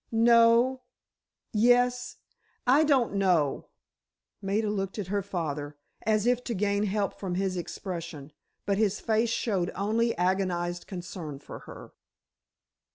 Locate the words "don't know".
2.83-3.67